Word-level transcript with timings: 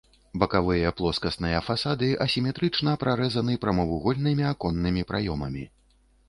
Бакавыя 0.43 0.91
плоскасныя 1.01 1.59
фасады 1.67 2.09
асіметрычна 2.25 2.95
прарэзаны 3.03 3.59
прамавугольнымі 3.67 4.49
аконнымі 4.55 5.07
праёмамі. 5.13 5.63